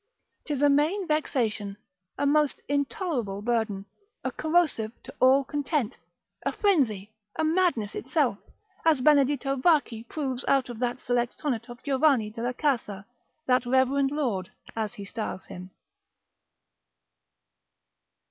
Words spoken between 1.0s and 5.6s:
vexation, a most intolerable burden, a corrosive to all